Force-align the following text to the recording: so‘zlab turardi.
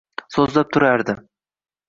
so‘zlab 0.35 0.71
turardi. 0.77 1.17